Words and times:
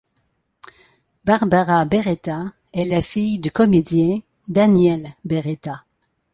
Barbara 1.25 1.85
Beretta 1.85 2.53
est 2.73 2.85
la 2.85 3.03
fille 3.03 3.37
du 3.37 3.51
comédien 3.51 4.19
Daniel 4.47 5.07
Beretta. 5.25 5.81